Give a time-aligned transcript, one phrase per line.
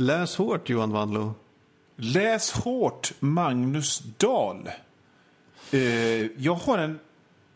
[0.00, 1.34] Läs hårt, Johan Wanlo.
[1.96, 4.68] Läs hårt, Magnus Dahl.
[5.70, 5.80] Eh,
[6.42, 6.98] jag har en...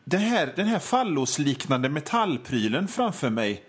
[0.05, 3.65] Den här, den här fallosliknande metallprylen framför mig.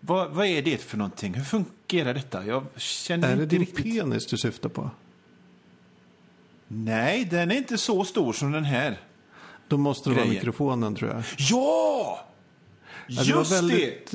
[0.00, 1.34] Vad, vad är det för någonting?
[1.34, 2.46] Hur fungerar detta?
[2.46, 3.84] Jag känner Är det inte din riktigt...
[3.84, 4.90] penis du syftar på?
[6.68, 9.00] Nej, den är inte så stor som den här.
[9.68, 10.40] Då måste det vara Grejer.
[10.40, 11.22] mikrofonen, tror jag.
[11.38, 12.26] Ja!
[13.06, 13.60] Ja, Just det det!
[13.62, 14.14] väldigt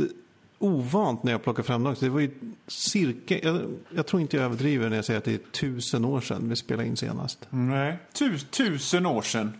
[0.63, 2.05] ovant när jag plockade fram också.
[2.05, 2.31] Det var ju
[2.67, 3.61] cirka, jag,
[3.95, 6.55] jag tror inte jag överdriver när jag säger att det är tusen år sedan vi
[6.55, 7.47] spelade in senast.
[7.49, 7.97] Nej.
[8.13, 9.53] Tus, tusen år sedan.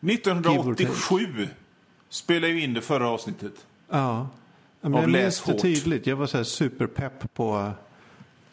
[0.00, 1.48] Give or 1987
[2.08, 3.52] spelade ju in det förra avsnittet.
[3.90, 4.28] Ja.
[4.80, 5.62] Men jag minns det hårt.
[5.62, 6.06] tydligt.
[6.06, 7.72] Jag var så här superpepp på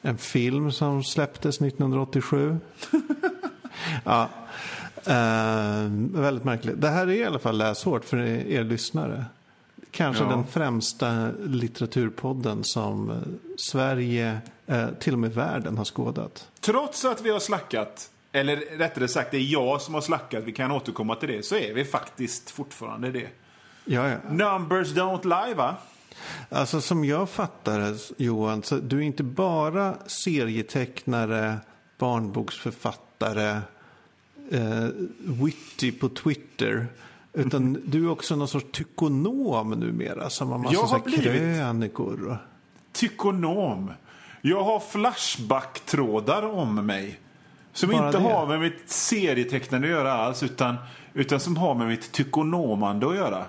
[0.01, 2.57] en film som släpptes 1987.
[4.03, 4.29] ja.
[5.05, 6.81] Eh, väldigt märkligt.
[6.81, 9.25] Det här är i alla fall läshårt för er lyssnare.
[9.91, 10.29] Kanske Ja.
[10.29, 13.17] den främsta litteraturpodden som eh,
[13.57, 16.47] Sverige, eh, till och med världen, har skådat.
[16.59, 20.51] Trots att vi har slackat, eller rättare sagt det är jag som har slackat, vi
[20.51, 23.27] kan återkomma till det, så är vi faktiskt fortfarande det.
[23.85, 24.17] Ja, ja.
[24.29, 25.75] Numbers don't lie va?
[26.49, 31.57] Alltså som jag fattar det, Johan, så du är inte bara serietecknare,
[31.97, 33.61] barnboksförfattare,
[34.51, 34.87] eh,
[35.43, 36.87] witty på Twitter.
[37.33, 42.27] Utan du är också någon sorts tykonom numera som har massa Jag har krönikor.
[42.27, 42.37] och-
[42.93, 43.91] Tykonom.
[44.41, 47.19] Jag har flashback-trådar om mig.
[47.73, 48.23] Som Bara inte det?
[48.23, 50.75] har med mitt serietecknande att göra alls, utan,
[51.13, 53.45] utan som har med mitt tykonomande att göra.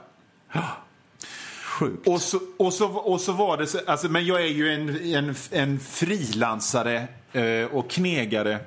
[1.64, 2.08] Sjukt.
[2.08, 5.14] Och så, och så, och så var det så, alltså, men jag är ju en,
[5.14, 8.58] en, en frilansare eh, och knegare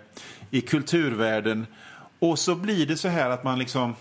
[0.51, 1.65] i kulturvärlden.
[2.19, 3.95] Och så blir det så här att man liksom,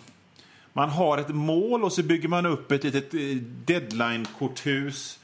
[0.72, 3.20] man har ett mål och så bygger man upp ett litet eh,
[3.66, 5.18] deadline-korthus.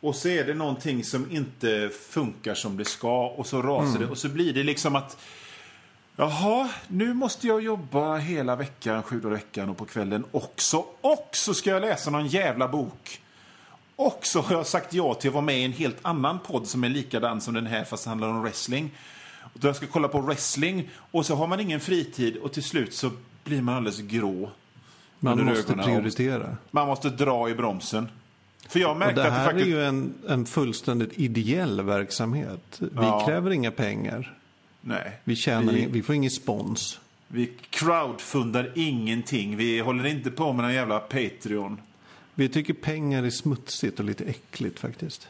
[0.00, 4.06] Och så är det någonting som inte funkar som det ska och så rasar det.
[4.06, 5.16] Och så blir det liksom att
[6.16, 10.84] Jaha, nu måste jag jobba hela veckan, sju dagar veckan och på kvällen också.
[11.00, 13.20] Och så ska jag läsa någon jävla bok.
[13.96, 16.66] Och så har jag sagt ja till att vara med i en helt annan podd
[16.66, 18.90] som är likadan som den här fast handlar om wrestling.
[19.40, 22.64] Och då jag ska kolla på wrestling och så har man ingen fritid och till
[22.64, 23.10] slut så
[23.44, 24.50] blir man alldeles grå.
[25.24, 26.56] Man måste prioritera.
[26.70, 28.08] Man måste dra i bromsen.
[28.68, 29.66] För jag Och märkte det att det här faktiskt...
[29.66, 32.76] är ju en, en fullständigt ideell verksamhet.
[32.78, 33.26] Vi Ja.
[33.26, 34.38] kräver inga pengar.
[34.80, 35.12] Nej.
[35.24, 35.86] Vi, tjänar Vi- vi...
[35.86, 37.00] vi får ingen spons.
[37.28, 39.56] Vi crowdfundar ingenting.
[39.56, 41.80] Vi håller inte på med någon jävla Patreon.
[42.34, 45.28] Vi tycker pengar är smutsigt och lite äckligt faktiskt.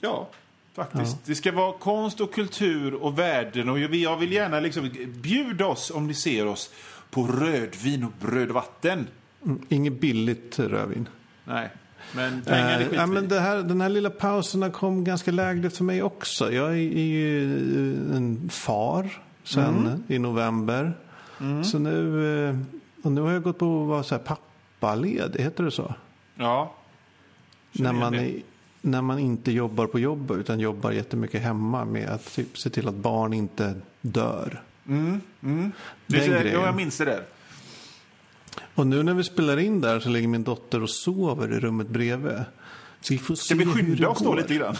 [0.00, 0.28] Ja,
[0.74, 1.16] faktiskt.
[1.24, 3.68] Det ska vara konst och kultur och värden.
[3.68, 6.70] Och jag vill gärna liksom bjuda oss, om ni ser oss,
[7.10, 9.06] på rödvin och bröd och vatten.
[9.44, 11.08] Mm, inget billigt rödvin.
[11.44, 11.70] Nej,
[12.14, 15.76] men pengar är Eh, ja, men det här, den här lilla pausen kom ganska lägligt
[15.76, 16.52] för mig också.
[16.52, 17.52] Jag är, är ju
[18.10, 20.02] eh, en far sen Mm.
[20.08, 20.92] i november.
[21.64, 22.56] Så nu, eh,
[23.02, 25.94] och nu har jag gått på att vara så här pappaledig, heter det så?
[26.34, 26.74] Ja.
[27.72, 28.42] När man, är,
[28.80, 32.88] när man inte jobbar på jobbet utan jobbar jättemycket hemma med att typ, se till
[32.88, 34.62] att barn inte dör.
[34.90, 34.96] Det,
[35.40, 36.60] Den är- grejen.
[36.60, 37.24] ja, jag minns det där.
[38.74, 41.88] Och nu när vi spelar in där så ligger min dotter och sover i rummet
[41.88, 42.38] bredvid.
[43.00, 44.76] Så vi får se Ska vi skynda oss då lite grann?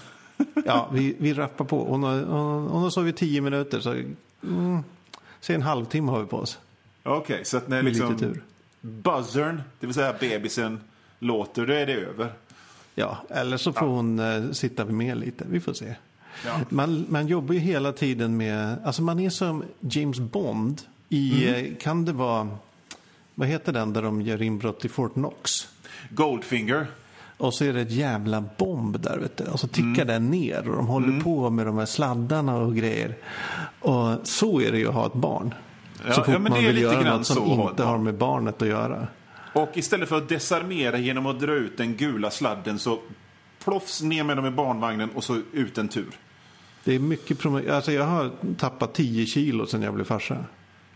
[0.65, 1.85] Ja, vi, vi rappar på.
[1.85, 3.81] Hon har, hon, hon har sovit tio minuter.
[3.81, 3.93] Så,
[4.43, 4.83] mm,
[5.41, 6.59] säg en halvtimme har vi på oss.
[7.03, 8.43] Okej, så att när liksom lite tur.
[8.81, 10.81] buzzern, det vill säga bebisen,
[11.19, 12.33] låter, då är det över.
[12.95, 15.45] Ja, eller så får hon eh, sitta med lite.
[15.51, 15.95] Vi får se.
[16.47, 16.61] Ja.
[16.69, 18.77] Man, man jobbar ju hela tiden med...
[18.85, 21.49] Alltså man är som James Bond i...
[21.49, 21.65] Mm.
[21.65, 22.49] eh, Kan det vara...
[23.35, 25.51] Vad heter den där de gör inbrott i Fort Knox?
[26.11, 26.87] Goldfinger.
[27.37, 29.45] Och så är det ett jävla bomb där vet du.
[29.45, 30.07] Och så tickar Mm.
[30.07, 33.17] den ner och de håller på med de här sladdarna och grejer.
[33.81, 35.55] Och så är det ju att ha ett barn.
[36.07, 37.99] Ja, så fort ja, men man det är vill lite göra något som inte har
[37.99, 39.07] med barnet att göra.
[39.55, 42.99] Och istället för att desarmera genom att dra ut den gula sladden så
[43.65, 46.11] ploffs ner med dem i barnvagnen och så ut en tur.
[46.85, 47.75] Det är mycket promenad.
[47.75, 50.45] Alltså jag har tappat 10 kilo sedan jag blev farsa.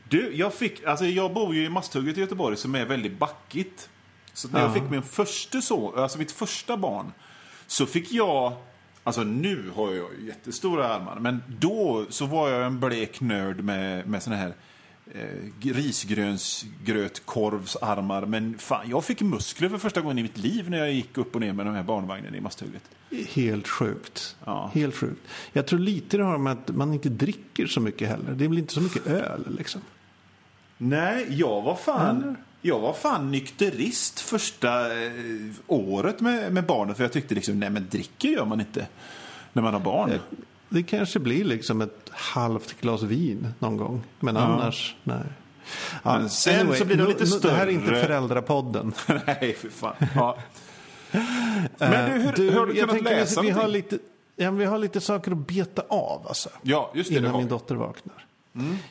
[0.08, 3.88] Du, jag fick, alltså jag bor ju i Masthugget i Göteborg som är väldigt backigt.
[4.32, 4.74] Så när jag Ja.
[4.74, 7.12] fick min första så, alltså mitt första barn,
[7.66, 8.52] så fick jag,
[9.04, 14.08] alltså nu har jag jättestora armar, men då så var jag en blek nörd med,
[14.08, 14.54] med såna här
[15.12, 15.28] eh,
[15.60, 18.26] risgrönsgrötkorvsarmar.
[18.26, 21.34] Men fan, jag fick muskler för första gången i mitt liv när jag gick upp
[21.34, 22.82] och ner med de här barnvagnen i Masthugget.
[23.28, 24.36] Helt sjukt.
[24.44, 24.70] Ja.
[24.74, 25.20] Helt sjukt.
[25.52, 28.32] Jag tror lite det har med att man inte dricker så mycket heller.
[28.32, 29.80] Det blir inte så mycket öl liksom.
[30.78, 35.10] Nej, jag var fan, jag var fan nykterist första eh,
[35.66, 36.96] året med, med barnet.
[36.96, 38.86] För jag tyckte liksom, nej men dricker gör man inte
[39.52, 40.10] när man har barn.
[40.74, 44.02] Det kanske blir liksom ett halvt glas vin någon gång.
[44.20, 45.18] Men annars, nej.
[46.02, 48.00] Ja, Men sen så blir det lite Det här är inte större.
[48.02, 48.92] föräldrapodden.
[49.26, 49.94] Nej, för fan.
[50.14, 50.36] Ja.
[51.78, 53.72] Men du, hur, Du, hur har du jag kunnat läsa vi har, någonting?
[53.82, 53.98] lite,
[54.36, 57.16] ja, vi har lite saker att beta av alltså, Ja, just det.
[57.16, 57.50] innan har min vi.
[57.50, 58.26] dotter vaknar.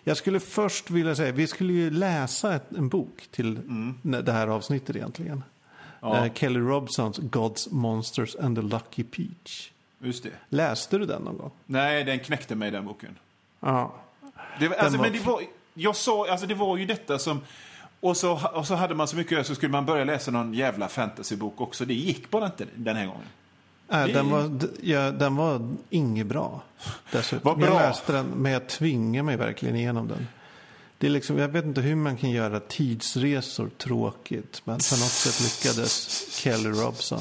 [0.03, 3.59] Jag skulle först vilja säga, vi skulle ju läsa ett, en bok till
[4.01, 5.43] när det här avsnittet egentligen.
[6.01, 6.25] Ja.
[6.25, 9.71] Eh, Kelly Robsons God's Monsters and the Lucky Peach.
[10.03, 10.29] Just det.
[10.49, 11.51] Läste du den någon gång?
[11.65, 13.17] Nej, den knäckte mig den boken.
[13.59, 13.95] Ja.
[14.59, 15.41] Det, alltså, var men det var,
[15.73, 17.41] jag sa, alltså det var ju detta som...
[17.99, 20.87] Och så, och så hade man så mycket så skulle man börja läsa någon jävla
[20.87, 21.85] fantasybok också.
[21.85, 23.25] Det gick bara inte den här gången.
[23.87, 26.61] Nej, Det- den, var, ja, den var inget bra.
[27.11, 27.59] Dessutom.
[27.59, 27.67] Bra.
[27.69, 30.27] Jag läste den, men jag tvingade mig verkligen igenom den.
[30.97, 34.61] Det är liksom, jag vet inte hur man kan göra tidsresor tråkigt.
[34.65, 36.07] Men på något sätt lyckades
[36.37, 37.19] Kelly Robson.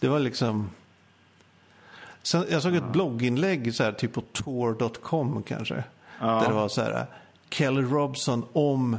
[0.00, 0.70] Det var liksom...
[2.24, 5.84] Sen, jag såg ett blogginlägg så här, typ på tour.com kanske.
[6.20, 7.06] Där det var så här,
[7.50, 8.96] Kelly Robson om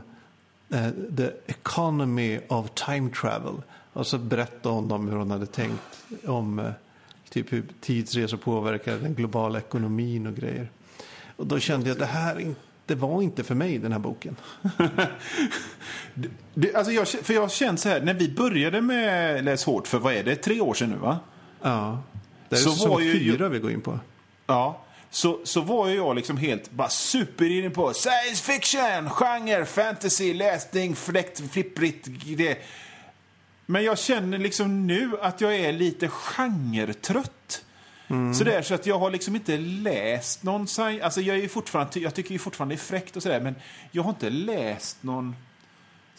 [0.69, 3.53] eh, the economy of time travel.
[3.93, 6.71] Och så berättade hon om hur hon hade tänkt om eh,
[7.29, 10.69] typ hur tidsresor påverkar den globala ekonomin och grejer.
[11.35, 13.99] Och då kände jag att det här inte, det var inte för mig den här
[13.99, 14.35] boken.
[16.53, 19.99] Det, alltså jag, för jag känt så här, när vi började med Läs hårt, för
[19.99, 21.19] vad är det, tre år sedan nu va?
[21.61, 22.01] Ja.
[22.49, 23.99] Det är Så säsong fyra vi går in på.
[24.47, 24.81] Ja.
[25.09, 30.95] Så, så var ju jag liksom helt bara superinne på science fiction, genre, fantasy, läsning,
[30.95, 32.07] fläkt, flipprigt,
[32.37, 32.57] det.
[33.65, 37.61] Men jag känner liksom nu att jag är lite genretrött.
[38.37, 41.99] Sådär, så att jag har liksom inte läst någon sci- Alltså jag är ju fortfarande,
[41.99, 43.55] jag tycker ju fortfarande det är fräckt och sådär, men
[43.91, 45.35] jag har inte läst någon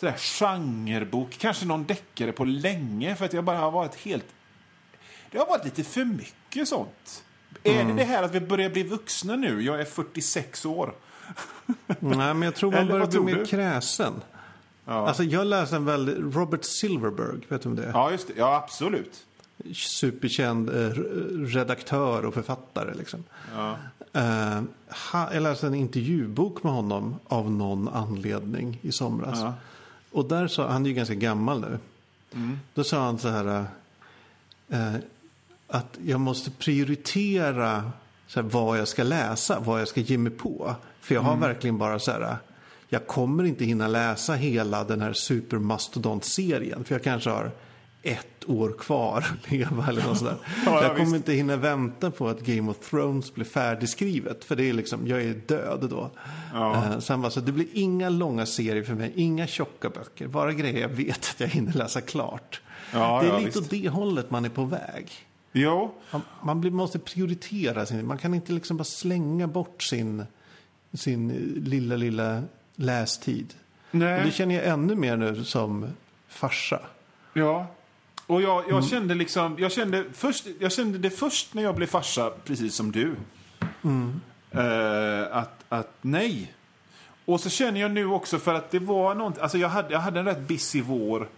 [0.01, 4.25] sådär genrebok, kanske någon deckare på länge, för att jag bara har varit helt...
[5.31, 7.25] Det har varit lite för mycket sånt.
[7.63, 9.63] Är det det här att vi börjar bli vuxna nu?
[9.63, 10.93] Jag är 46 år.
[11.87, 13.45] Nej, men jag tror man börjar bli mer du?
[13.47, 14.13] kräsen.
[14.85, 17.91] Ja, Alltså jag läste en väldigt, Robert Silverberg, vet du om det är?
[17.93, 18.35] ja just det.
[18.37, 19.25] Ja, absolut.
[19.75, 20.75] Superkänd eh,
[21.47, 23.25] redaktör och författare liksom.
[23.55, 23.77] Ja.
[24.13, 24.63] Eh,
[25.13, 29.39] ha, jag läste en intervjubok med honom av någon anledning i somras.
[29.39, 29.55] Ja.
[30.13, 31.79] Och där sa, han är ju ganska gammal nu.
[32.75, 33.65] Då sa han så här
[34.69, 34.95] eh,
[35.69, 37.91] att jag måste prioritera
[38.27, 40.75] så här, vad jag ska läsa, vad jag ska ge mig på.
[41.01, 42.37] För jag har verkligen bara så här,
[42.89, 46.85] jag kommer inte hinna läsa hela den här supermastodont-serien.
[46.85, 47.51] För jag kanske har
[48.03, 50.37] ett år kvar att leva eller något sådär.
[50.67, 51.17] Ja, ja, jag kommer visst.
[51.17, 54.45] inte hinna vänta på att Game of Thrones blir färdigskrivet.
[54.45, 56.11] För det är liksom, jag är död då.
[56.53, 56.85] Ja.
[56.85, 60.27] Eh, så han bara, så det blir inga långa serier för mig, inga tjocka böcker.
[60.29, 62.61] Bara grejer jag vet att jag hinner läsa klart.
[62.93, 63.57] Ja, det är ja, lite visst.
[63.57, 65.26] åt det hållet man är på väg.
[65.59, 70.25] Jo, Man, man blir, måste prioritera sin, man kan inte liksom bara slänga bort sin,
[70.93, 71.29] sin
[71.65, 72.43] lilla, lilla
[72.75, 73.55] lästid.
[73.91, 74.19] Nej.
[74.19, 75.87] Och det känner jag ännu mer nu som
[76.29, 76.81] farsa.
[77.33, 77.67] Ja.
[78.27, 81.87] Och jag, jag kände liksom, jag kände, först, jag kände det först när jag blev
[81.87, 83.15] farsa, precis som du.
[84.51, 86.53] Eh, att, att nej.
[87.25, 90.01] Och så känner jag nu också för att det var något, alltså jag hade, jag
[90.01, 91.29] hade en rätt busy vår.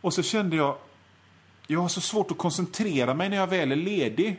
[0.00, 0.76] Och så kände jag,
[1.66, 4.36] jag har så svårt att koncentrera mig när jag väl är ledig.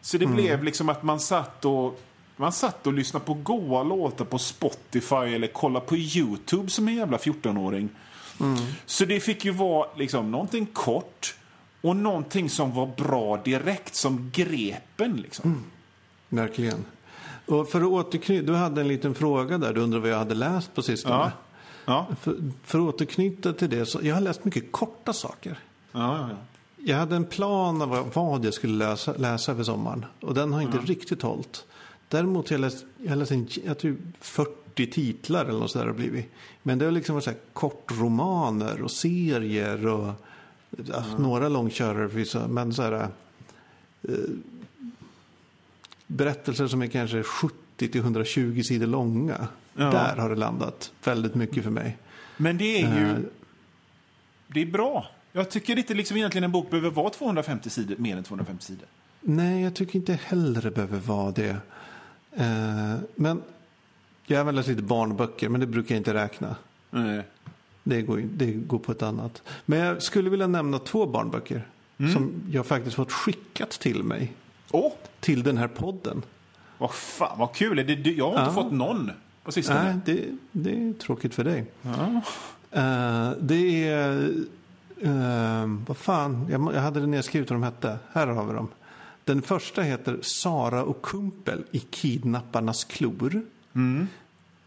[0.00, 2.00] Så det blev liksom att man satt och
[2.36, 6.94] man satt och lyssnade på goa låtar på Spotify eller kollade på YouTube som en
[6.94, 7.88] jävla 14-åring.
[8.86, 11.34] Så det fick ju vara liksom någonting kort
[11.80, 15.64] och någonting som var bra direkt, som grepen liksom.
[16.28, 16.84] Verkligen.
[17.46, 20.34] Och för att återknyta, du hade en liten fråga där, du undrar vad jag hade
[20.34, 21.14] läst på sistone.
[21.14, 21.30] Ja.
[21.84, 22.06] Ja.
[22.20, 25.58] För, för att återknyta till det, så jag har läst mycket korta saker.
[25.92, 26.36] Ja, ja, ja.
[26.86, 30.04] Jag hade en plan av vad- jag skulle läsa, läsa över sommaren.
[30.20, 31.64] Och den har inte riktigt hållit.
[32.08, 35.92] Däremot har jag läst, jag läst en, jag tror 40 titlar eller något sådär har
[35.92, 36.30] blivit.
[36.62, 40.12] Men det har liksom varit så här kortromaner och serier och
[40.86, 42.48] ja, några långkörare förvisso.
[42.48, 43.08] Men så här,
[44.02, 44.14] eh,
[46.06, 47.54] berättelser som är kanske 70
[47.88, 49.48] till 120 sidor långa.
[49.74, 49.84] Ja.
[49.90, 51.98] Där har det landat väldigt mycket för mig.
[52.36, 53.10] Men det är ju...
[53.10, 53.16] Eh.
[54.48, 55.06] Det är bra.
[55.36, 58.86] Jag tycker inte liksom egentligen en bok behöver vara 250 sidor, mer än 250 sidor.
[59.20, 61.56] Nej, jag tycker inte heller det behöver vara det.
[62.32, 63.42] Eh, men
[64.26, 66.56] jag har även läst lite barnböcker, men det brukar jag inte räkna.
[66.90, 67.22] Nej.
[67.82, 69.42] Det går, det går på ett annat.
[69.66, 71.66] Men jag skulle vilja nämna två barnböcker
[72.12, 74.32] som jag faktiskt fått skickat till mig.
[74.70, 76.22] Åh, Till den här podden.
[76.78, 77.78] vad fan vad kul.
[77.78, 78.52] Är det, jag har inte Ja.
[78.62, 79.10] fått någon
[79.44, 79.82] på sistone.
[79.84, 81.64] Nej, det, det är tråkigt för dig.
[81.82, 82.20] Ja.
[82.70, 84.30] Eh, det är...
[85.04, 87.98] eh, vad fan, jag, jag hade det nedskrivet vad de hette.
[88.12, 88.68] Här har vi dem.
[89.24, 93.42] Den första heter Sara och Kumpel i kidnapparnas klor.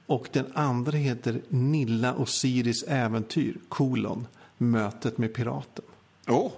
[0.06, 4.28] Och den andra heter Nilla och Siris äventyr, kolon,
[4.58, 5.86] mötet med piraten.
[6.28, 6.52] Oh.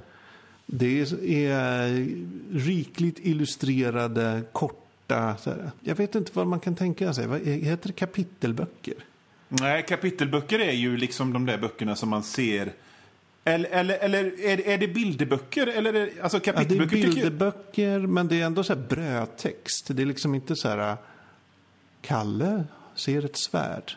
[0.66, 2.08] Det är
[2.52, 5.38] rikligt illustrerade, korta...
[5.38, 5.72] Så här.
[5.82, 7.28] Jag vet inte vad man kan tänka sig.
[7.28, 8.94] Vad heter det kapitelböcker?
[9.48, 12.74] Nej, kapitelböcker är ju liksom de där böckerna som man ser...
[13.50, 15.68] Eller, eller, eller är, det, är det bilderböcker?
[15.68, 18.82] Eller är det, alltså Ja, det är kapitelböcker bilderböcker, men det är ändå så här
[18.82, 19.88] brödtext.
[19.90, 20.98] Det är liksom inte så här...
[22.02, 22.64] Kalle
[22.96, 23.92] ser ett svärd.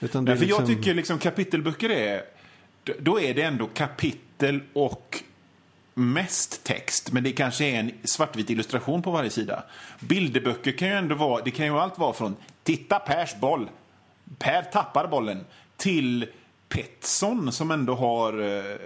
[0.00, 2.22] Utan det Nej, för liksom, jag tycker liksom kapitelböcker är...
[2.98, 5.22] Då är det ändå kapitel och
[5.94, 9.62] mest text, men det kanske är en svartvit illustration på varje sida.
[10.00, 13.68] Bilderböcker kan ju ändå vara, det kan ju allt vara från titta Pers boll,
[14.38, 15.44] Per tappar bollen,
[15.76, 16.26] till
[16.68, 18.76] Petson som ändå har, eh,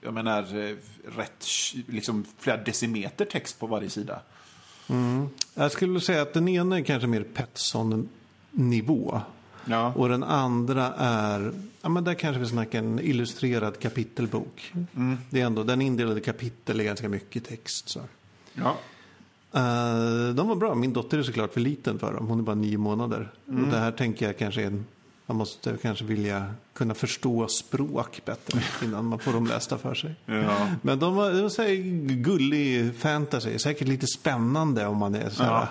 [0.00, 0.76] jag menar, eh,
[1.16, 1.46] rätt,
[1.88, 4.20] liksom flera decimeter text på varje sida.
[5.54, 9.20] Jag skulle säga att den ena är kanske mer Petson-nivå.
[9.64, 9.92] Ja.
[9.96, 11.52] Och den andra är,
[11.82, 14.72] ja men där kanske vi snackar en illustrerad kapitelbok.
[14.96, 15.18] Mm.
[15.30, 17.88] Det är ändå, den indelade kapitel är ganska mycket text.
[17.88, 18.00] Så.
[18.54, 18.76] Ja.
[19.52, 20.74] Eh, de var bra.
[20.74, 22.26] Min dotter är såklart för liten för dem.
[22.26, 23.30] Hon är bara nio månader.
[23.48, 23.64] Mm.
[23.64, 24.86] Och det här tänker jag kanske är en,
[25.30, 30.14] man måste kanske vilja kunna förstå språk bättre innan man får dem lästa för sig.
[30.26, 30.68] Ja.
[30.82, 31.62] Men de var, det var så
[32.14, 33.58] gullig fantasy.
[33.58, 35.68] Säkert lite spännande om man är så här, Ja.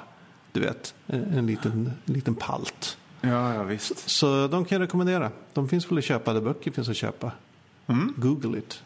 [0.52, 2.98] du vet, en, en, liten, en liten palt.
[3.22, 4.10] Ja, ja, visst.
[4.10, 5.32] Så de kan jag rekommendera.
[5.54, 7.32] De finns väl att köpa, där böcker finns att köpa.
[7.88, 8.14] Mm.
[8.18, 8.82] Google it.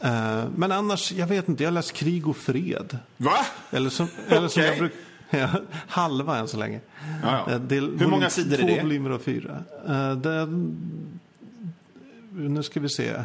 [0.00, 2.98] Eh, men annars, jag vet inte, jag har läst Krig och fred.
[3.16, 3.46] Va?
[3.70, 4.64] Eller som, eller som Okej.
[4.70, 4.98] jag brukar...
[5.86, 6.80] Halva än så länge.
[7.22, 7.54] Ja, ja.
[7.54, 8.82] Eh, Hur många sidor är två det?
[8.82, 9.64] volymer av fyra.
[9.88, 10.76] Eh, den,
[12.32, 13.22] nu ska vi se.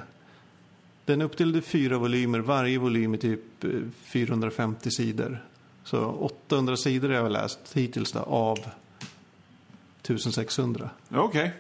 [1.06, 2.40] Den är uppdelad i fyra volymer.
[2.40, 3.70] Varje volym är typ eh,
[4.04, 5.44] 450 sidor.
[5.84, 8.60] Så 800 sidor har jag läst hittills då, av
[10.02, 10.90] 1600.
[11.12, 11.54] Okej.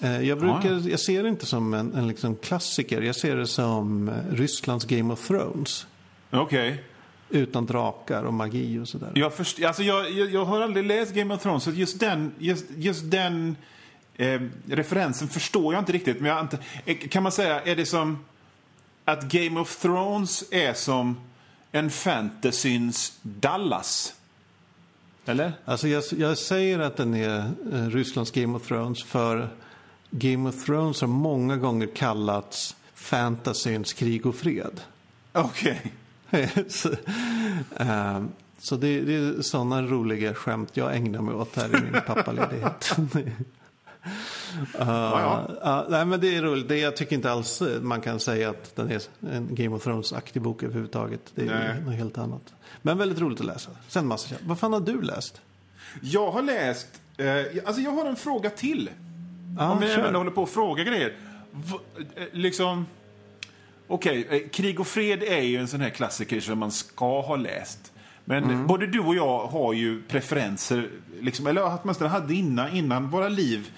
[0.00, 0.88] Eh, Jag, brukar, Ja, ja.
[0.90, 3.02] jag ser det inte som en, en liksom klassiker.
[3.02, 5.86] Jag ser det som eh, Rysslands Game of Thrones.
[6.30, 6.84] Okej.
[7.30, 9.12] Utan drakar och magi och sådär.
[9.14, 12.32] Jag, först, alltså jag, jag, jag har aldrig läst Game of Thrones, så just den,
[12.38, 13.56] just, just den
[14.16, 16.20] eh, referensen förstår jag inte riktigt.
[16.20, 18.18] Men ant- eh, kan man säga, är det som
[19.04, 21.16] att Game of Thrones är som
[21.72, 24.14] en fantasyns Dallas?
[25.26, 25.52] Eller?
[25.64, 27.38] Alltså jag, jag säger att den är
[27.72, 29.48] eh, Rysslands Game of Thrones för
[30.10, 34.80] Game of Thrones har många gånger kallats fantasyns krig och fred.
[35.32, 35.92] Okej.
[36.68, 36.90] så
[37.76, 42.00] ehm, så det, det är sådana roliga skämt jag ägnar mig åt här i min
[42.06, 42.96] pappaledighet.
[44.74, 45.50] Uh, ja.
[45.62, 46.68] ja, nej, men det är roligt.
[46.68, 50.42] Det, jag tycker inte alls man kan säga att den är en Game of Thrones-aktig
[50.42, 51.20] bok överhuvudtaget.
[51.34, 51.82] Det är Nej.
[51.84, 52.42] något helt annat.
[52.82, 53.70] Men väldigt roligt att läsa.
[53.88, 54.34] Sen massa.
[54.46, 55.40] Vad fan har du läst?
[56.00, 56.86] Jag har läst...
[57.16, 57.26] Eh,
[57.64, 58.90] alltså jag har en fråga till.
[59.58, 61.16] Ja, Om jag ändå håller på att fråga grejer.
[61.52, 61.76] V,
[62.16, 62.86] eh, liksom...
[63.92, 67.36] Okej, eh, Krig och fred är ju en sån här klassiker som man ska ha
[67.36, 67.92] läst.
[68.24, 68.66] Men Mm.
[68.66, 70.88] både du och jag har ju preferenser,
[71.20, 73.70] liksom, eller åtminstone hade innan, innan våra liv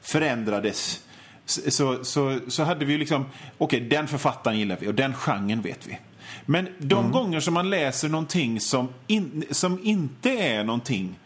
[0.00, 1.04] förändrades.
[1.46, 3.26] Så, så, så, hade vi ju liksom,
[3.58, 5.98] okej den författaren gillar vi och den genren vet vi.
[6.46, 7.12] Men de Mm.
[7.12, 11.18] gånger som man läser någonting som, in, som inte är någonting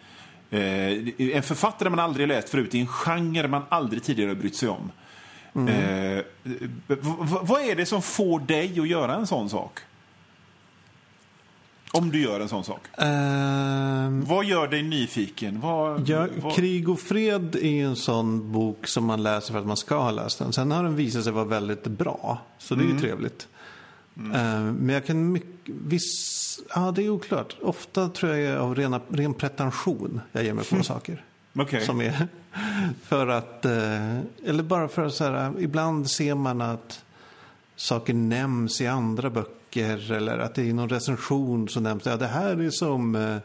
[0.50, 4.56] Eh, en författare man aldrig läst förut i en genre man aldrig tidigare har brytt
[4.56, 4.90] sig om.
[5.54, 9.80] Eh, v- v- vad är det som får dig att göra en sån sak?
[11.92, 12.80] Om du gör en sån sak.
[12.98, 15.60] Ehm, Vad gör dig nyfiken?
[15.60, 16.54] Vad, Ja, vad...
[16.54, 20.10] Krig och fred är en sån bok som man läser för att man ska ha
[20.10, 20.52] läst den.
[20.52, 22.96] Sen har den visat sig vara väldigt bra, så det är Mm.
[22.96, 23.48] ju trevligt.
[24.16, 27.56] Eh, Men jag kan mycket, viss, ja det är oklart.
[27.62, 31.24] Ofta tror jag av rena, ren pretension jag ger mig på saker.
[31.56, 31.80] Okej.
[31.86, 32.28] Som är
[33.02, 37.04] för att, eh, eller bara för att så här, ibland ser man att
[37.76, 42.16] saker nämns i andra böcker eller att det är i någon recension så nämns ja
[42.16, 43.36] det här är som eh,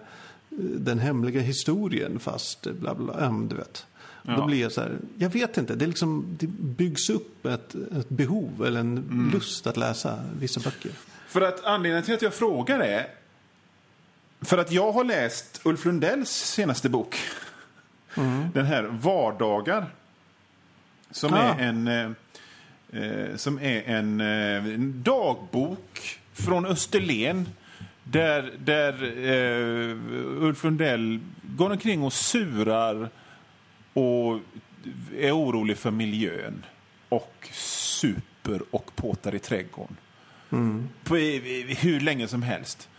[0.80, 3.86] den hemliga historien fast bla bla, ja, du vet.
[4.22, 4.46] Och Då Ja.
[4.46, 8.10] blir jag så här, jag vet inte, det, är liksom, det byggs upp ett, ett
[8.10, 9.30] behov eller en Mm.
[9.34, 10.92] lust att läsa vissa böcker.
[11.28, 13.08] För att anledningen till att jag frågar är
[14.42, 17.16] för att jag har läst Ulf Lundells senaste bok.
[18.54, 19.86] Den här Vardagar.
[21.12, 21.38] Som Ah.
[21.38, 22.12] är en eh,
[23.04, 27.50] eh, som är en, eh, dagbok från Österlen.
[28.04, 28.94] Där, där
[29.30, 29.98] eh,
[30.44, 33.10] Ulf Lundell går omkring och surar
[33.94, 34.40] och
[35.18, 36.66] är orolig för miljön.
[37.10, 39.96] Och super och påtar i trädgården.
[41.04, 42.90] På, hur länge som helst.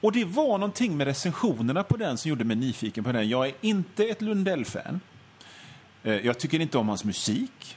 [0.00, 3.28] Och det var någonting med recensionerna på den som gjorde mig nyfiken på den.
[3.28, 5.00] Jag är inte ett Lundell-fan.
[6.02, 7.76] Eh, jag tycker inte om hans musik.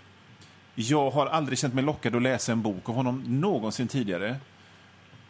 [0.76, 4.36] Jag har aldrig känt mig lockad att läsa en bok av honom någonsin tidigare.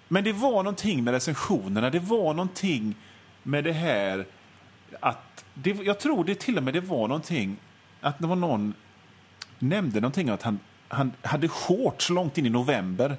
[0.07, 2.95] Men det var någonting med recensionerna, det var någonting
[3.43, 4.25] med det här
[5.00, 5.45] att...
[5.53, 7.57] Det, jag tror det till och med det var någonting
[8.01, 8.74] att det var någon
[9.60, 13.17] nämnde någonting att han, han hade shorts långt in i november.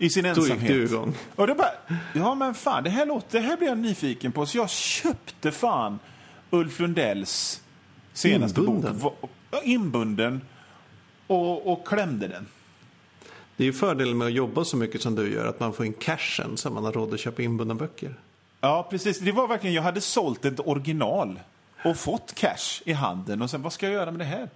[0.00, 0.58] I sin ensamhet.
[0.58, 1.14] Då gick du igång.
[1.36, 1.72] Och det bara,
[2.14, 4.46] ja men fan, det här, låter, det här blir jag nyfiken på.
[4.46, 5.98] Så jag köpte fan
[6.50, 7.62] Ulf Lundells
[8.12, 8.98] senaste Inbunden.
[8.98, 9.30] bok.
[9.62, 10.40] Inbunden.
[11.26, 12.46] Och, och klämde den.
[13.56, 15.86] Det är ju fördelen med att jobba så mycket som du gör, att man får
[15.86, 18.14] in cashen så man har råd att köpa inbundna böcker.
[18.60, 19.18] Ja, precis.
[19.18, 21.40] Det var verkligen, jag hade sålt ett original
[21.84, 23.42] och fått cash i handen.
[23.42, 24.48] Och sen, vad ska jag göra med det här?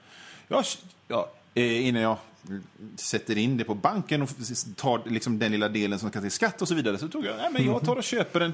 [0.48, 0.64] Jag,
[1.08, 2.16] ja, eh, innan jag
[2.96, 4.28] sätter in det på banken och
[4.76, 7.36] tar liksom den lilla delen som ska till skatt och så vidare, så tog jag,
[7.36, 8.52] nej men jag tar och köper en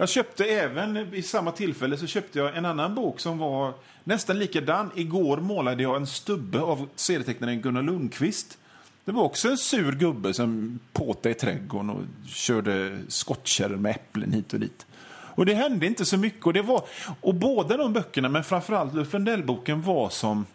[0.00, 4.38] jag köpte även, i samma tillfälle, så köpte jag en annan bok som var nästan
[4.38, 4.90] likadan.
[4.96, 8.58] Igår målade jag en stubbe av serietecknaren Gunnar Lundqvist.
[9.04, 14.32] Det var också en sur gubbe som påtade i trädgården och körde skottkärror med äpplen
[14.32, 14.86] hit och dit.
[15.34, 16.46] Och det hände inte så mycket.
[16.46, 16.84] Och, det var,
[17.20, 20.46] och båda de böckerna, men framförallt Lundell-boken var som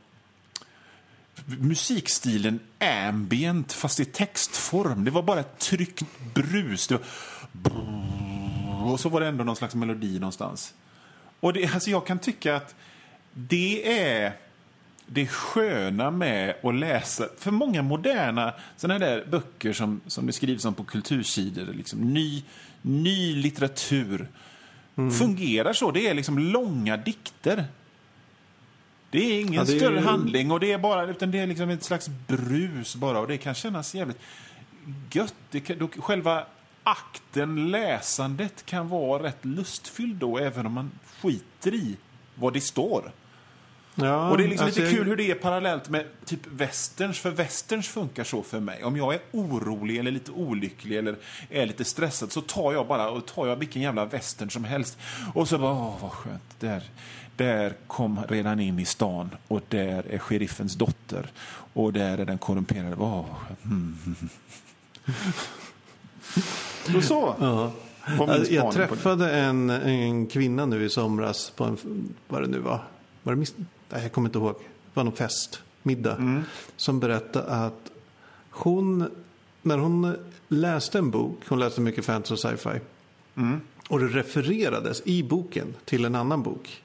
[1.45, 5.05] musikstilen ambient, fast i textform.
[5.05, 6.87] Det var bara ett tryckt brus.
[6.87, 6.99] Det
[7.51, 8.91] var...
[8.91, 10.73] Och så var det ändå någon slags melodi någonstans.
[11.39, 12.75] Och det, alltså jag kan tycka att
[13.33, 14.33] det är
[15.07, 17.27] det sköna med att läsa.
[17.37, 22.43] För många moderna såna där böcker som, som det skrivs om på kultursidor, liksom ny,
[22.81, 24.27] ny litteratur,
[25.19, 25.91] fungerar så.
[25.91, 27.65] Det är liksom långa dikter.
[29.11, 31.39] Det är ingen Ja, det är större ju- handling och det är bara utan det
[31.39, 34.19] är liksom ett slags brus bara och det kan kännas jävligt
[35.11, 35.35] gött.
[35.51, 36.45] Det kan, då, själva
[36.83, 41.97] akten, läsandet, kan vara rätt lustfylld då även om man skiter i
[42.35, 43.11] vad det står.
[43.97, 46.39] Ja, Och det är liksom alltså lite jag- kul hur det är parallellt med typ
[46.47, 48.83] westerns, för westerns funkar så för mig.
[48.83, 51.15] Om jag är orolig eller lite olycklig eller
[51.49, 54.97] är lite stressad så tar jag bara och tar jag vilken jävla western som helst.
[55.33, 56.59] Och så bara, åh vad skönt.
[56.59, 56.83] Där,
[57.35, 61.31] där kom redan in i stan och där är sheriffens dotter.
[61.73, 62.95] Och där är den korrumperade.
[62.95, 63.65] Skönt.
[63.65, 63.97] Mm.
[66.97, 67.71] Och så Ja.
[68.07, 71.77] min Jag, träffade en, en kvinna nu i somras på en,
[72.27, 72.79] vad det nu var,
[73.23, 76.43] var det mis- Nej, jag kommer inte ihåg, det var någon fest, middag, Mm.
[76.77, 77.91] som berättade att
[78.49, 79.09] hon,
[79.61, 80.15] när hon
[80.47, 82.79] läste en bok, hon läste mycket fantasy och sci-fi,
[83.35, 83.61] Mm.
[83.89, 86.83] och det refererades i boken till en annan bok,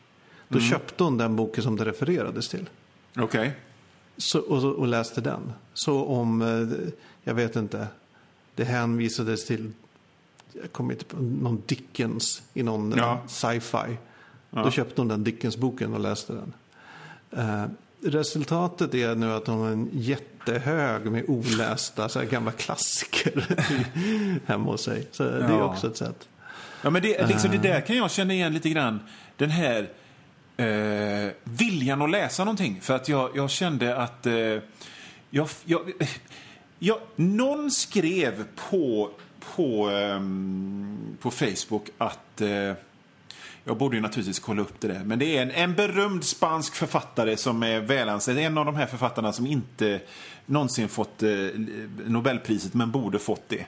[0.52, 0.70] då Mm.
[0.70, 2.68] köpte hon den boken som det refererades till.
[3.18, 3.52] Okej.
[4.16, 5.52] Så, och, och läste den.
[5.74, 6.88] Så om, eh,
[7.24, 7.86] jag vet inte,
[8.54, 9.72] det hänvisades till,
[10.62, 13.20] jag kommer inte på, någon Dickens i någon eh, Ja.
[13.28, 13.96] sci-fi.
[14.50, 14.62] Ja.
[14.64, 16.52] Då köpte hon den Dickens-boken och läste den.
[17.30, 17.64] Eh,
[18.10, 23.46] resultatet är nu att hon har en jättehög med olästa så här, gamla klassiker
[24.46, 25.06] hemma hos sig.
[25.12, 26.28] Så det är också ett sätt.
[26.82, 29.00] Ja, men det, liksom, det där kan jag känna igen lite grann.
[29.36, 29.88] Den här
[30.60, 32.80] eh, viljan att läsa någonting.
[32.80, 34.26] För att jag, jag kände att...
[34.26, 34.34] Eh,
[35.32, 35.92] jag, jag,
[36.78, 39.10] jag, någon skrev på,
[39.56, 42.40] på, ehm, på Facebook att...
[42.40, 42.72] Eh,
[43.64, 45.04] jag borde ju naturligtvis kolla upp det där.
[45.04, 48.38] Men det är en, en berömd spansk författare som är välansedd.
[48.38, 50.00] En av de här författarna som inte
[50.46, 51.30] någonsin fått eh,
[52.06, 53.66] Nobelpriset, men borde fått det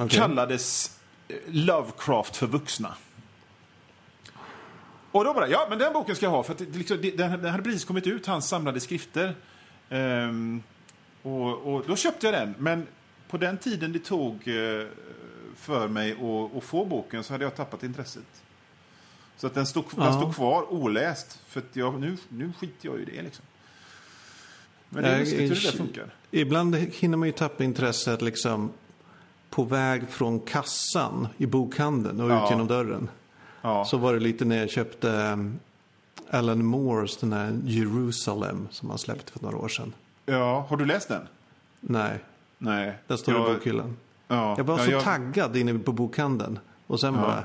[0.00, 0.18] Okej.
[0.18, 0.98] kallades
[1.28, 2.94] eh, Lovecraft för vuxna.
[5.16, 7.30] Och då bara, ja men den boken ska jag ha för det, liksom, det, den,
[7.42, 9.34] den hade precis kommit ut, hans samlade skrifter.
[9.88, 10.62] Ehm,
[11.22, 12.86] och, och då köpte jag den, men
[13.28, 14.86] på den tiden det tog eh,
[15.56, 18.42] för mig att, att få boken så hade jag tappat intresset.
[19.36, 20.12] Så att den stod, den Ja.
[20.12, 23.44] stod kvar oläst, för jag, nu, nu skiter jag i det liksom.
[24.88, 26.14] Men det är lustigt hur det där funkar.
[26.30, 28.72] Ibland hinner man ju tappa intresset liksom
[29.50, 32.44] på väg från kassan i bokhandeln och Ja.
[32.44, 33.08] ut genom dörren.
[33.66, 33.84] Ja.
[33.84, 35.58] Så var det lite när jag köpte um,
[36.30, 39.92] Alan Moores den här Jerusalem som han släppte för några år sedan.
[40.26, 41.28] ja, har du läst den?
[41.80, 42.18] Nej,
[42.58, 42.98] Nej.
[43.06, 43.96] den står Jag- i bokhyllan.
[44.28, 46.58] Ja, Jag var ja, så jag- taggad inne på bokhandeln.
[46.86, 47.20] Och sen Ja.
[47.20, 47.44] bara...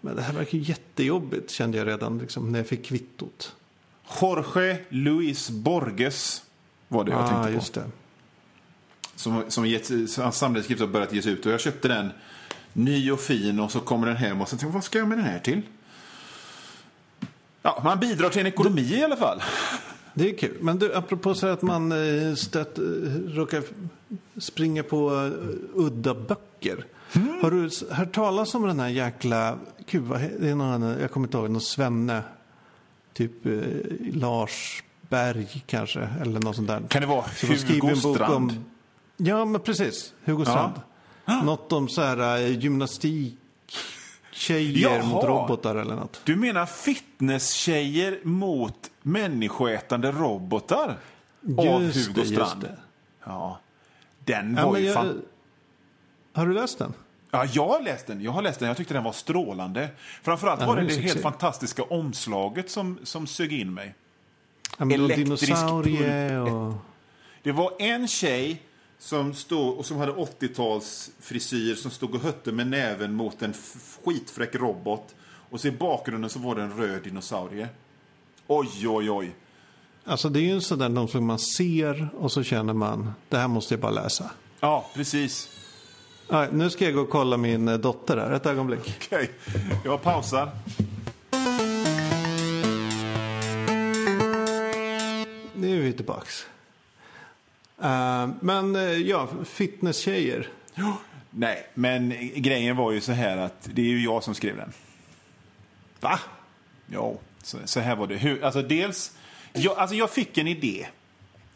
[0.00, 3.54] Men det här verkar ju jättejobbigt kände jag redan liksom, när jag fick kvittot.
[4.20, 6.42] Jorge Luis Borges
[6.88, 7.54] var det jag ah, tänkte på.
[7.54, 7.84] just det.
[9.14, 11.46] Som, som gett, så hans samlade skrift har börjat ges ut.
[11.46, 12.10] Och jag köpte den
[12.76, 15.08] ny och fin och så kommer den hem och så tänkte jag, vad ska jag
[15.08, 15.62] med den här till?
[17.62, 19.42] Ja, man bidrar till en ekonomi i alla fall.
[20.14, 20.56] Det är kul.
[20.60, 22.84] Men du, apropå så att man eh, stött, eh,
[23.26, 23.62] råkar
[24.38, 25.30] springa på eh,
[25.74, 26.84] udda böcker.
[27.12, 27.42] Mm.
[27.42, 29.58] Har du hört talas om den här jäkla...
[29.86, 32.22] Gud, vad, det är någon, jag kommer inte ihåg, någon svenne.
[33.12, 33.52] Typ eh,
[34.12, 36.82] Lars Berg kanske, eller något sånt där.
[36.88, 38.34] Kan det vara Hugo Strand?
[38.34, 38.64] Om,
[39.16, 40.14] ja, men precis.
[40.24, 40.74] Hugo Strand.
[41.26, 43.38] Något om så här eh, gymnastik,
[44.32, 45.06] tjejer Jaha.
[45.06, 46.20] mot robotar eller något.
[46.24, 50.96] Du menar fitnesstjejer mot människoätande robotar?
[51.58, 52.60] av Just Hugo det, Strand.
[52.62, 52.76] det.
[53.24, 53.58] Ja.
[54.24, 55.22] Den Ja, var men ju jag, fan...
[56.32, 56.92] har du läst den?
[57.30, 58.20] Ja, jag har läst den.
[58.22, 58.68] Jag har läst den.
[58.68, 59.88] Jag tyckte den var strålande.
[60.22, 63.94] Framförallt Ja, var det det helt fantastiska omslaget som, som sög in mig.
[64.78, 66.74] Ja, Elektrisk dinosaurie och...
[67.42, 68.62] Det var en tjej
[68.98, 73.54] som, stod, och som hade 80-talsfrisyr som stod och hötte med näven mot en
[74.04, 75.14] skitfräck robot.
[75.50, 77.68] Och så i bakgrunden så var det en röd dinosaurie.
[78.46, 79.34] Oj, oj, oj.
[80.04, 83.12] Alltså det är ju en sån där någon som man ser och så känner man,
[83.28, 84.30] det här måste jag bara läsa.
[84.60, 85.48] Ja, precis.
[86.28, 88.98] Ja, nu ska jag gå och kolla min eh, dotter här, ett ögonblick.
[89.06, 89.30] Okej,
[89.84, 90.50] jag pausar.
[95.54, 96.46] Nu är vi tillbaks.
[97.82, 100.48] Eh, men eh, ja, fitnesstjejer.
[101.30, 104.72] Nej, men grejen var ju så här att det är ju jag som skrev den.
[106.00, 106.20] Va?
[106.86, 108.16] Ja, så, så här var det.
[108.16, 109.16] Hur, alltså dels,
[109.52, 110.86] jag, alltså jag fick en idé.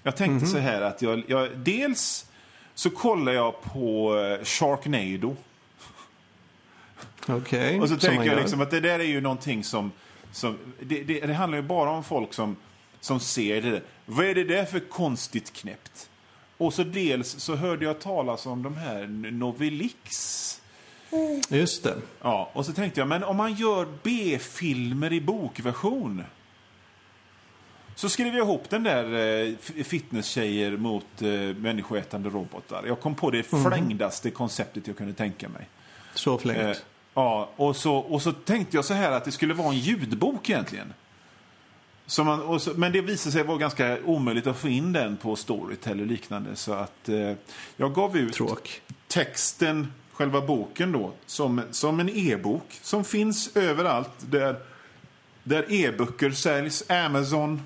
[0.03, 2.27] Jag tänkte så här att jag, jag, dels
[2.75, 5.37] så kollar jag på eh, Sharknado.
[7.27, 7.81] Okej.
[7.81, 9.93] Och så tänker jag liksom att det där är ju någonting som...
[10.33, 12.57] som det, det, det handlar ju bara om folk som,
[13.01, 13.83] som ser det.
[14.07, 16.11] Vad är det där för konstigt knäppt?
[16.59, 20.61] Och så dels så hörde jag talas om de här Novelix.
[21.49, 21.97] Just det.
[22.23, 26.25] Ja, och så tänkte jag, men om man gör B-filmer i bokversion.
[27.95, 29.05] Så skrev jag ihop den där
[29.49, 32.85] eh, fitnesstjejer mot eh, människoätande robotar.
[32.87, 33.65] Jag kom på det Mhm.
[33.71, 35.69] flängdaste konceptet jag kunde tänka mig.
[36.15, 36.59] Så flängt.
[36.61, 36.73] Eh,
[37.15, 40.51] ja, och så, och så tänkte jag så här att det skulle vara en ljudbok
[40.51, 40.93] egentligen.
[42.19, 46.01] Man, så, men det visade sig vara ganska omöjligt att få in den på Storytel
[46.01, 46.57] och liknande.
[46.57, 47.33] Så att eh,
[47.77, 48.81] jag gav ut Tråk.
[49.09, 54.57] texten, själva boken då, som, som en e-bok som finns överallt där,
[55.43, 56.91] där e-böcker säljs.
[56.91, 57.63] Amazon,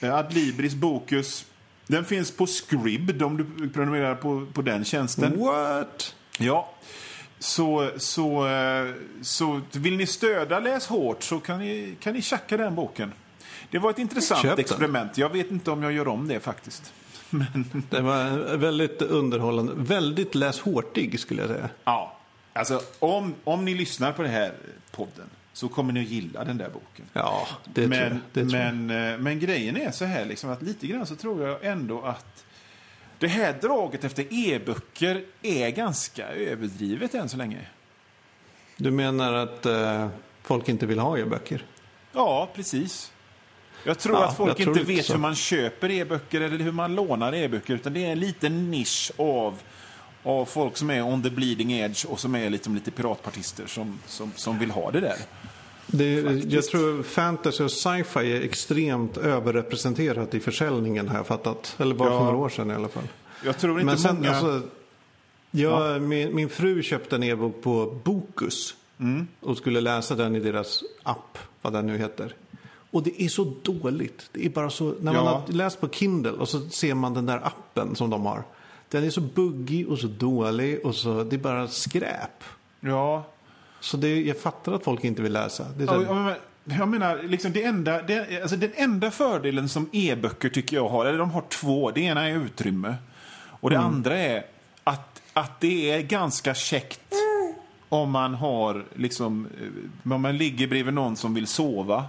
[0.00, 1.46] eh, Adlibris, Bokus.
[1.86, 5.38] Den finns på Scribd om du prenumererar på, på den tjänsten.
[5.40, 6.14] What?
[6.38, 6.72] Ja.
[7.38, 12.56] Så, så, eh, så vill ni stödja Läs hårt så kan ni, kan ni tjacka
[12.56, 13.12] den boken.
[13.70, 14.60] Det var ett intressant Köp den.
[14.60, 15.18] experiment.
[15.18, 16.92] Jag vet inte om jag gör om det faktiskt.
[17.30, 19.72] Men, Det var väldigt underhållande.
[19.76, 21.68] Väldigt läs hårtig skulle jag säga.
[21.84, 22.16] ja,
[22.52, 24.52] alltså om, om ni lyssnar på den här
[24.90, 27.04] podden så kommer ni att gilla den där boken.
[27.12, 28.10] Ja, det tror jag.
[28.10, 31.16] men, Det tror men, eh, men grejen är så här liksom att lite grann så
[31.16, 32.44] tror jag ändå att
[33.18, 37.58] det här draget efter e-böcker är ganska överdrivet än så länge.
[38.76, 40.08] Du menar att eh,
[40.42, 41.64] folk inte vill ha e-böcker?
[42.12, 43.12] Ja, precis.
[43.86, 46.94] Jag tror Ja, att folk tror inte vet hur man köper e-böcker eller hur man
[46.94, 47.74] lånar e-böcker.
[47.74, 49.54] Utan det är en liten nisch av,
[50.22, 53.98] av folk som är on the bleeding edge och som är liksom lite piratpartister som,
[54.06, 55.16] som, som vill ha det där.
[55.86, 61.76] Det, jag tror fantasy och sci-fi är extremt överrepresenterat i försäljningen jag fattat.
[61.78, 62.18] Eller bara Ja.
[62.18, 63.08] för några år sedan i alla fall.
[63.44, 64.30] Jag tror inte Men sen, många...
[64.30, 64.62] alltså,
[65.50, 68.74] jag, min, min fru köpte en e-bok på Bokus.
[69.00, 69.26] Mm.
[69.40, 72.34] Och skulle läsa den i deras app, vad den nu heter.
[72.96, 74.28] Och det är så dåligt.
[74.32, 75.42] Det är bara så, när man Ja.
[75.46, 78.42] har läst på Kindle och så ser man den där appen som de har.
[78.88, 82.44] Den är så buggig och så dålig och så, det är bara skräp.
[82.80, 83.26] Ja,
[83.80, 85.66] Så det, jag fattar att folk inte vill läsa.
[85.78, 90.48] Det är Ja, Jag menar, liksom det enda, det, alltså den enda fördelen som e-böcker
[90.48, 91.90] tycker jag har, eller de har två.
[91.90, 92.94] Det ena är utrymme.
[93.60, 94.44] Och det andra är
[94.84, 97.00] att, att det är ganska käckt
[97.88, 99.46] om man har, liksom,
[100.06, 102.04] eh, om man ligger bredvid någon som vill sova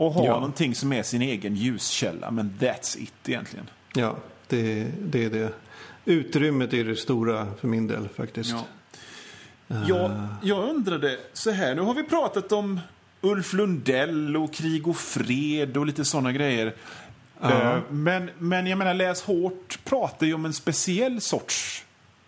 [0.00, 0.32] och har Ja.
[0.32, 2.30] någonting som är sin egen ljuskälla.
[2.30, 3.70] Men that's it egentligen.
[3.94, 4.16] Ja,
[4.48, 5.52] det, det är det.
[6.04, 8.50] Utrymmet är det stora för min del faktiskt.
[8.50, 8.64] Ja.
[9.88, 12.80] Jag, jag undrade så här, nu har vi pratat om
[13.20, 16.74] Ulf Lundell och krig och fred och lite sådana grejer.
[17.42, 21.84] Eh, Men, men jag menar, Läs hårt pratar ju om en speciell sorts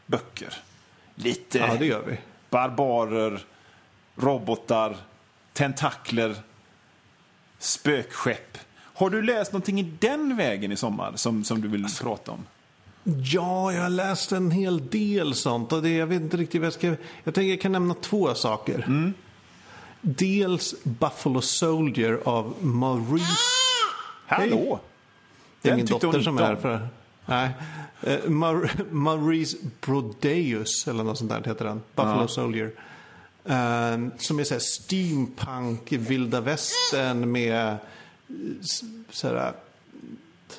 [0.06, 0.54] böcker.
[1.14, 2.18] Lite Ja, det gör vi.
[2.50, 3.40] barbarer,
[4.16, 4.96] robotar,
[5.52, 6.34] tentakler,
[7.62, 8.58] spökskepp.
[8.94, 12.44] Har du läst någonting i den vägen i sommar som, som du vill prata om?
[13.04, 15.72] Ja, jag har läst en hel del sånt.
[15.72, 16.86] Och det, jag vet inte riktigt vad jag ska...
[17.24, 19.12] Jag tänker jag kan nämna två saker.
[20.00, 23.36] Dels Buffalo Soldier av Maurice...
[24.26, 24.80] Hallå!
[25.62, 26.60] Det är Den min dotter som är om.
[26.62, 26.88] för...
[27.26, 27.50] Nej.
[28.02, 28.18] Eh,
[28.90, 31.82] Maurice Brodeus, eller något sånt där heter den.
[31.94, 32.28] Buffalo Ja.
[32.28, 32.70] Soldier.
[33.44, 37.68] Eh, som är så steampunk, vilda västern med...
[37.68, 37.76] eh,
[39.10, 39.52] Så här,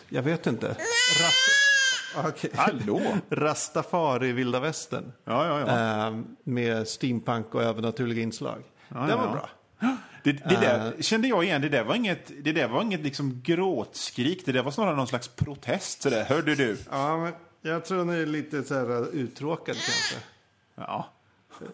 [0.09, 0.67] jag vet inte.
[0.67, 2.51] Rast- Okej.
[2.55, 3.01] Hallå?
[3.29, 5.11] Rastafari vilda västern.
[5.25, 6.07] Ja, ja, ja.
[6.07, 8.63] Eh, med steampunk och övernaturliga inslag.
[8.89, 9.31] det var ja.
[9.31, 9.49] bra.
[10.23, 11.61] Det, det där kände jag igen.
[11.61, 14.45] Det där var inget, det där var inget liksom gråtskrik.
[14.45, 16.01] Det där var snarare någon slags protest.
[16.01, 16.23] Så där.
[16.25, 16.77] Hörde du?
[16.91, 20.15] Ja, men jag tror ni är lite så här uttråkad kanske.
[20.75, 21.09] Ja.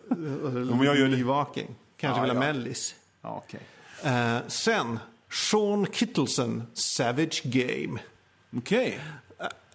[0.07, 1.67] Men jag gör Nyvaken.
[1.97, 2.53] Kanske Ja, vill ha ja.
[2.53, 2.95] mellis.
[3.21, 3.59] ja okej.
[4.03, 4.99] Eh, sen,
[5.31, 7.99] Sean Kittleson, Savage Game.
[8.57, 8.99] Okej.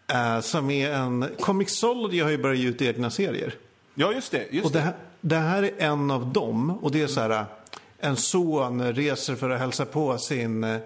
[0.07, 1.29] Eh, som är en...
[1.41, 3.55] Comixology har ju börjat ge ut egna serier.
[3.95, 4.47] Ja, just det.
[4.51, 6.71] Just Och det här, det här är en av dem.
[6.71, 7.45] Och det är så här,
[7.99, 10.81] en son reser för att hälsa på sin eh,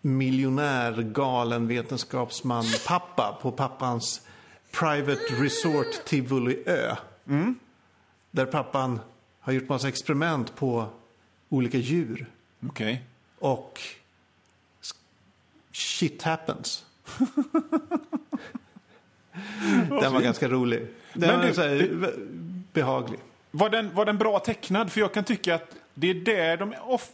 [0.00, 4.20] miljonär, galen vetenskapsman pappa på pappans
[4.72, 6.96] Private Resort Tivoli Ö.
[8.38, 9.00] Där pappan
[9.40, 10.86] har gjort massa experiment på
[11.48, 12.26] olika djur.
[12.66, 13.02] Okej.
[13.38, 13.80] Och
[14.82, 14.94] s-
[15.72, 16.84] shit happens.
[19.88, 20.86] Den var ganska rolig.
[21.12, 22.14] Den Men var du, så här,
[22.72, 23.20] behaglig.
[23.50, 24.92] Var den, var den bra tecknad?
[24.92, 27.10] För jag kan tycka att det är där de of,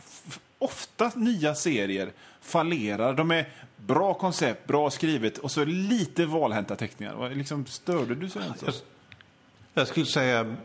[0.59, 3.15] ofta nya serier fallerar.
[3.15, 7.31] De är bra koncept, bra skrivet och så lite valhänta teckningar.
[7.35, 8.65] Liksom, störde du sig inte?
[8.67, 8.75] Jag,
[9.75, 10.57] jag skulle säga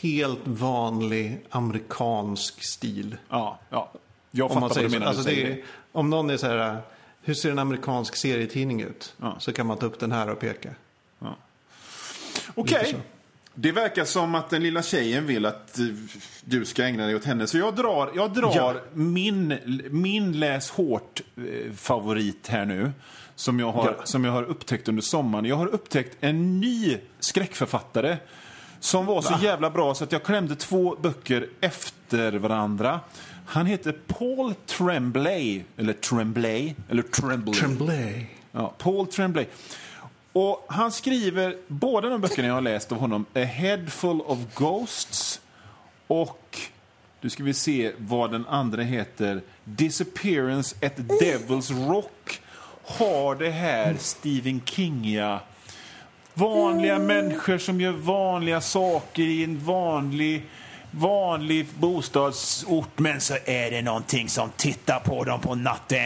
[0.00, 3.16] helt vanlig amerikansk stil.
[3.28, 3.92] Ja, ja.
[4.30, 5.06] Jag Om fattar vad du menar.
[5.06, 6.78] Alltså det är, om någon är så här,
[7.22, 9.14] hur ser en amerikansk serietidning ut?
[9.20, 9.36] Ja.
[9.38, 10.70] Så kan man ta upp den här och peka.
[12.54, 12.78] Okej.
[12.78, 12.96] Lite så.
[13.54, 15.84] Det verkar som att den lilla tjejen vill att eh,
[16.44, 17.46] du ska ägna dig åt henne.
[17.46, 18.74] Så jag drar, jag drar Ja.
[18.92, 19.58] min,
[19.90, 22.92] min läs hårt-favorit här nu.
[23.34, 24.04] Som jag, har, Ja.
[24.06, 25.44] som jag har upptäckt under sommaren.
[25.44, 28.16] Jag har upptäckt en ny skräckförfattare.
[28.82, 33.00] Som var så jävla bra så att jag klämde två böcker efter varandra.
[33.46, 35.64] Han heter Paul Tremblay.
[35.76, 36.74] Eller Tremblay.
[36.88, 37.54] Eller Tremblay.
[37.54, 38.26] Tremblay.
[38.52, 39.46] Ja, Paul Tremblay.
[40.32, 44.38] Och han skriver, båda de böckerna jag har läst av honom, A Head Full of
[44.54, 45.40] Ghosts
[46.06, 46.58] och,
[47.20, 52.40] nu ska vi se vad den andra heter, Disappearance at Devil's Rock,
[52.84, 55.40] har det här Stephen Kingiga
[56.34, 60.42] Vanliga människor som gör vanliga saker i en vanlig,
[60.90, 65.98] vanlig bostadsort men så är det någonting som tittar på dem på natten.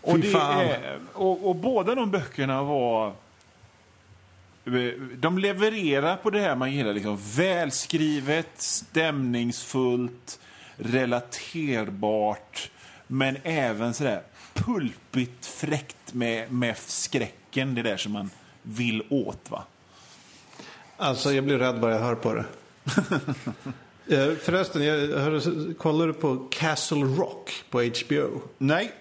[0.00, 3.12] Och, det är, och, och båda de böckerna var...
[5.16, 6.92] De levererar på det här man gillar.
[6.92, 10.40] Liksom, välskrivet, stämningsfullt,
[10.76, 12.70] relaterbart.
[13.06, 14.22] Men även sådär
[14.54, 16.76] pulpigt fräckt med, med
[17.52, 17.74] skräcken.
[17.74, 18.30] Det där som man
[18.62, 19.50] vill åt.
[19.50, 19.64] va?
[20.96, 22.44] Alltså jag blir rädd bara jag hör på det.
[24.08, 25.40] Eh, Förresten, jag hörde,
[25.78, 28.40] kollar du på Castle Rock på HBO?
[28.58, 28.92] Nej.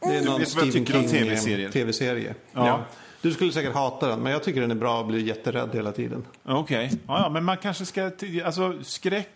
[0.00, 1.70] Det är Du någon jag Stephen tycker om King TV-serier.
[1.70, 2.34] tv-serie.
[2.52, 2.84] Ja.
[3.22, 5.92] Du skulle säkert hata den, men jag tycker den är bra och blir jätterädd hela
[5.92, 6.24] tiden.
[6.44, 6.90] Okej.
[7.06, 8.10] Ja, ja, men man kanske ska...
[8.44, 9.35] Alltså, skräck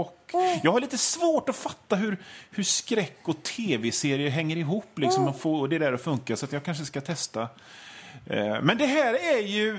[0.00, 0.30] och...
[0.62, 2.16] Jag har lite svårt att fatta hur,
[2.50, 4.98] hur skräck och tv-serier hänger ihop.
[4.98, 7.42] Liksom, och få det där att funka, så att jag kanske ska testa.
[8.26, 9.78] Eh, Men det här är ju...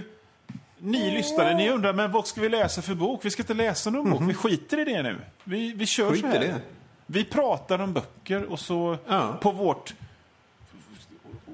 [0.77, 3.25] Ni lyssnare, ni undrar, men vad ska vi läsa för bok?
[3.25, 5.17] Vi ska inte läsa någon bok, vi skiter i det nu.
[5.43, 6.39] Vi, vi kör Skit så här.
[6.39, 6.55] det.
[7.05, 9.37] Vi pratar om böcker och så Ja.
[9.41, 9.93] på vårt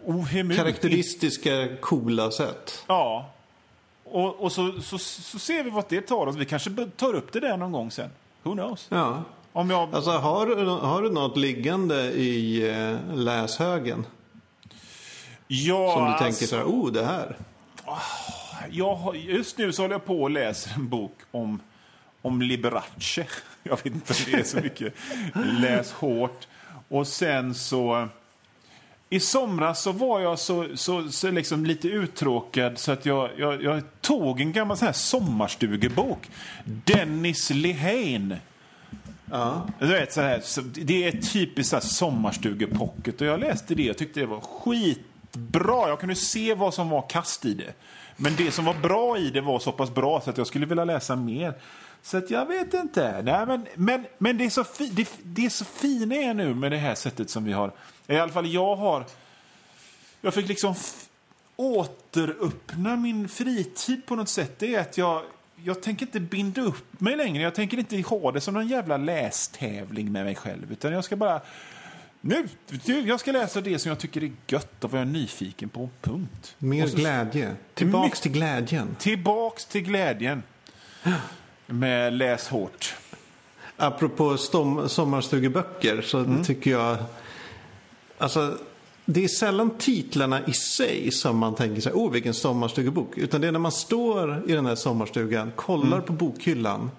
[0.06, 2.84] ohemult Karaktäristiska, coola sätt.
[2.88, 3.30] Ja.
[4.04, 6.36] Och, och så, så, så ser vi vart det tar oss.
[6.36, 8.10] Vi kanske tar upp det där någon gång sen.
[8.44, 8.88] Who knows?
[8.90, 9.24] Ja.
[9.54, 9.96] Om jag...
[9.96, 14.06] Alltså, har, du- har du något liggande i eh, läshögen?
[15.48, 17.36] ja, Som du tänker alltså, så här, oh det här.
[18.70, 21.60] jag har, Just nu så håller jag på och läser en bok om,
[22.22, 23.26] om Liberace.
[23.64, 24.94] Jag vet inte om det är så mycket
[25.62, 26.48] läs hårt.
[26.90, 28.08] Och sen så...
[29.14, 33.64] I somras så var jag så, så, så liksom lite uttråkad så att jag, jag,
[33.64, 36.30] jag tog en gammal sån här sommarstugebok.
[36.64, 38.40] Dennis Lehane.
[39.32, 39.68] Ja.
[39.80, 40.42] Du vet, så här,
[40.86, 45.90] det är typiskt så här sommarstugepocket och jag läste det och tyckte det var skitbra.
[45.90, 47.74] Jag kunde se vad som var kast i det.
[48.18, 50.66] Men det som var bra i det var så pass bra så att jag skulle
[50.66, 51.54] vilja läsa mer.
[52.04, 53.22] Så att jag vet inte.
[53.22, 56.56] Nej, men men, men det, är så fi, det, det är så fina är nu
[56.56, 57.72] med det här sättet som vi har.
[58.08, 59.06] I alla fall jag har...
[60.22, 60.76] Jag fick liksom
[61.56, 64.60] återöppna min fritid på något sätt.
[64.60, 65.24] Det är att jag,
[65.56, 67.44] jag tänker inte binda upp mig längre.
[67.44, 70.72] Jag tänker inte ha det som någon jävla lästävling med mig själv.
[70.72, 71.42] Utan jag ska bara
[72.22, 72.48] Nu,
[72.86, 75.90] jag ska läsa det som jag tycker är gött och vad jag är nyfiken på.
[76.02, 76.56] Punkt.
[76.58, 77.56] Mer så- glädje.
[77.74, 78.96] Tillbaks till glädjen.
[79.00, 80.44] Tillbaks till glädjen.
[81.72, 82.96] Med Läs hårt.
[83.78, 86.44] Apropå stom- sommarstugeböcker så Mm.
[86.44, 86.98] tycker jag...
[88.18, 88.58] Alltså,
[89.06, 93.18] det är sällan titlarna i sig som man tänker sig, oh vilken sommarstugebok.
[93.18, 96.02] Utan det är när man står i den här sommarstugan, kollar Mm.
[96.06, 96.92] på bokhyllan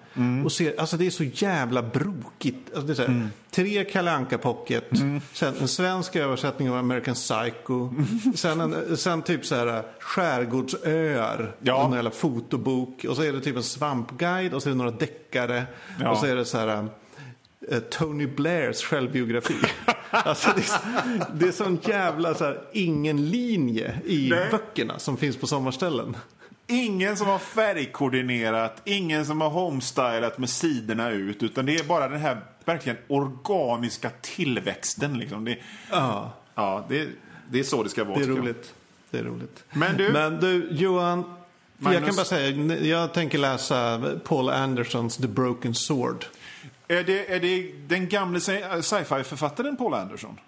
[0.45, 2.57] och ser, alltså det är så jävla brokigt.
[2.75, 3.27] Alltså det är här, Mm.
[3.51, 4.89] Tre Kalle Anka Pocket,
[5.33, 7.89] sen en svensk översättning av American Psycho,
[8.35, 11.85] sen, en, sen typ så här skärgårdsöar, Ja.
[11.85, 14.91] en jävla fotobok och så är det typ en svampguide och så är det några
[14.91, 15.63] deckare
[15.99, 16.11] Ja.
[16.11, 16.87] och så är det så här
[17.71, 19.53] eh, Tony Blairs självbiografi.
[20.13, 24.47] alltså det, är, det är sån jävla så här, ingen linje i Nej.
[24.51, 26.17] böckerna som finns på sommarställen.
[26.67, 31.43] Ingen som har färgkoordinerat, ingen som har homestylat med sidorna ut.
[31.43, 35.17] Utan det är bara den här verkligen organiska tillväxten.
[35.19, 35.45] Liksom.
[35.45, 35.57] Det,
[35.91, 37.07] Ja, ja, det,
[37.49, 38.17] det är så det ska vara.
[38.17, 38.37] det är jag.
[38.37, 38.73] roligt.
[39.11, 39.63] Det är roligt.
[39.73, 41.23] Men du, Men du, Johan.
[41.77, 42.05] Jag Magnus.
[42.05, 46.25] kan bara säga, jag tänker läsa Paul Andersons The Broken Sword.
[46.99, 50.39] Är, det, är det den gamle sci- sci-fi-författaren Paul Anderson?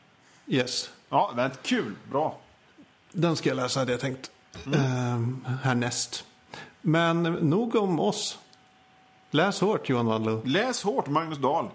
[0.47, 0.89] Yes.
[1.09, 1.95] Ja, men kul.
[2.11, 2.37] Bra.
[3.11, 4.31] Den ska jag läsa hade jag tänkt.
[4.75, 6.25] Ehm, härnäst.
[6.81, 8.39] Men nog om oss.
[9.31, 10.41] Läs hårt Johan Wandlo.
[10.45, 11.69] Läs hårt, Magnus Dahl.